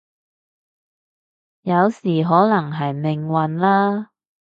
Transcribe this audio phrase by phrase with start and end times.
[1.61, 4.09] 有時可能係命運啦